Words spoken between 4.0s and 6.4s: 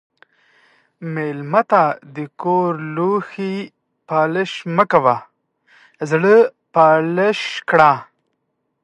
پالش مه کوه، زړه